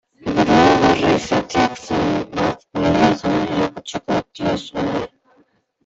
[0.37, 4.99] Burugogorra izateak zenbat balio duen erakutsiko diozue?